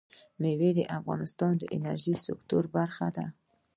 [0.41, 3.25] مېوې د افغانستان د انرژۍ سکتور برخه ده.